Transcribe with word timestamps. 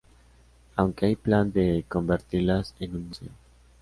Aunque 0.77 1.05
hay 1.05 1.15
plan 1.15 1.51
de 1.51 1.85
convertirlas 1.87 2.73
en 2.79 2.95
un 2.95 3.07
museo. 3.09 3.29